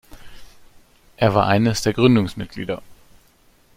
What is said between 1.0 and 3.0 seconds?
Er war eines der Gründungsmitglieder.